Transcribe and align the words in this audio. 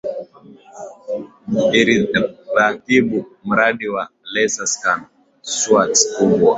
iliratibu 1.79 3.25
mradi 3.45 3.89
kwa 3.89 4.09
laser 4.33 4.67
Scan 4.67 5.01
swaths 5.41 6.15
kubwa 6.17 6.49